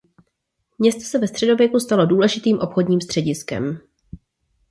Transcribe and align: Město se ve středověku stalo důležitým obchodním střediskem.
Město 0.79 1.01
se 1.01 1.17
ve 1.19 1.27
středověku 1.27 1.79
stalo 1.79 2.05
důležitým 2.05 2.59
obchodním 2.59 3.01
střediskem. 3.01 3.79